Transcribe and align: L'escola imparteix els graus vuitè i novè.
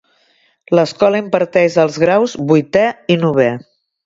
L'escola 0.79 1.19
imparteix 1.23 1.77
els 1.83 1.99
graus 2.05 2.35
vuitè 2.53 2.87
i 3.17 3.21
novè. 3.27 3.49